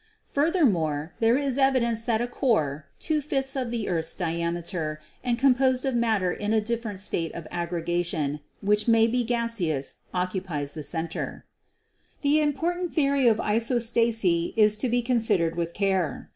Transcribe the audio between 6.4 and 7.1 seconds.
a different